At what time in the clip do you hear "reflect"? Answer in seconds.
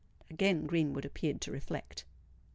1.51-2.05